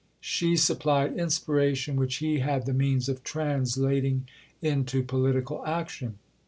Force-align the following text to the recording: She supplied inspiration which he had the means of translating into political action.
She 0.19 0.57
supplied 0.57 1.15
inspiration 1.15 1.95
which 1.95 2.15
he 2.15 2.39
had 2.39 2.65
the 2.65 2.73
means 2.73 3.07
of 3.07 3.23
translating 3.23 4.27
into 4.59 5.03
political 5.03 5.63
action. 5.63 6.17